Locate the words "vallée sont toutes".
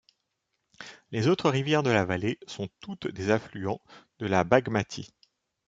2.05-3.05